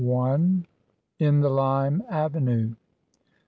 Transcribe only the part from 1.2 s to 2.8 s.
THE LIME AVENUE.